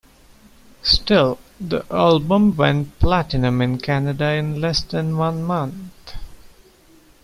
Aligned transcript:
Still, 0.81 1.37
the 1.59 1.85
album 1.93 2.55
went 2.57 2.97
platinum 2.97 3.61
in 3.61 3.77
Canada 3.77 4.31
in 4.31 4.59
less 4.59 4.81
than 4.81 5.15
one 5.15 5.43
month. 5.43 6.15